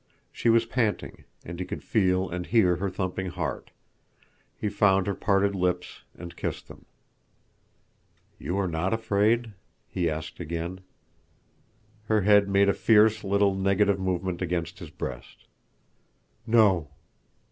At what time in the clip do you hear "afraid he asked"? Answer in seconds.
8.95-10.39